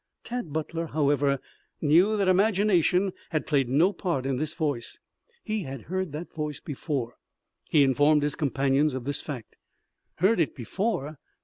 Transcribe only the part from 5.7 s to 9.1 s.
heard the voice before. He informed his companions of